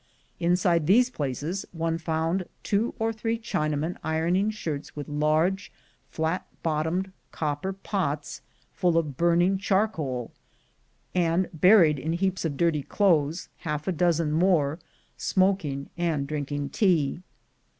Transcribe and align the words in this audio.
Inside 0.39 0.87
these 0.87 1.11
places 1.11 1.63
one 1.73 1.99
found 1.99 2.49
two 2.63 2.95
or 2.97 3.13
three 3.13 3.37
Chinamen 3.37 3.97
ironing 4.03 4.49
shirts 4.49 4.95
with 4.95 5.07
large 5.07 5.71
flat 6.09 6.47
bottomed 6.63 7.11
copper 7.31 7.71
pots 7.71 8.41
full 8.73 8.97
of 8.97 9.15
burning 9.15 9.59
char 9.59 9.87
coal, 9.87 10.31
and, 11.13 11.49
buried 11.53 11.99
in 11.99 12.13
heaps 12.13 12.43
of 12.43 12.57
dirty 12.57 12.81
clothes, 12.81 13.47
half 13.57 13.87
a 13.87 13.91
dozen 13.91 14.31
more, 14.31 14.79
smoking, 15.17 15.87
and 15.95 16.25
drinking 16.25 16.69
tea. 16.71 17.21